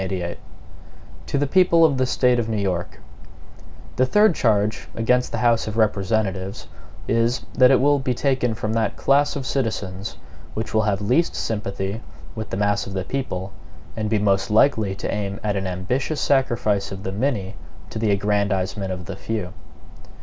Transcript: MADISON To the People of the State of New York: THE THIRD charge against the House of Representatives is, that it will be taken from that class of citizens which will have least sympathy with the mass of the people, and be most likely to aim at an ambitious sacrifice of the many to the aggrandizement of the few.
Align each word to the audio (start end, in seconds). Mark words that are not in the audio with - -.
MADISON 0.01 0.35
To 1.27 1.37
the 1.37 1.45
People 1.45 1.85
of 1.85 1.99
the 1.99 2.07
State 2.07 2.39
of 2.39 2.49
New 2.49 2.57
York: 2.57 2.99
THE 3.97 4.05
THIRD 4.07 4.33
charge 4.33 4.87
against 4.95 5.31
the 5.31 5.37
House 5.37 5.67
of 5.67 5.77
Representatives 5.77 6.65
is, 7.07 7.45
that 7.53 7.69
it 7.69 7.79
will 7.79 7.99
be 7.99 8.15
taken 8.15 8.55
from 8.55 8.73
that 8.73 8.95
class 8.95 9.35
of 9.35 9.45
citizens 9.45 10.17
which 10.55 10.73
will 10.73 10.81
have 10.81 11.01
least 11.01 11.35
sympathy 11.35 12.01
with 12.33 12.49
the 12.49 12.57
mass 12.57 12.87
of 12.87 12.93
the 12.93 13.03
people, 13.03 13.53
and 13.95 14.09
be 14.09 14.17
most 14.17 14.49
likely 14.49 14.95
to 14.95 15.13
aim 15.13 15.39
at 15.43 15.55
an 15.55 15.67
ambitious 15.67 16.19
sacrifice 16.19 16.91
of 16.91 17.03
the 17.03 17.11
many 17.11 17.53
to 17.91 17.99
the 17.99 18.09
aggrandizement 18.09 18.91
of 18.91 19.05
the 19.05 19.15
few. 19.15 19.53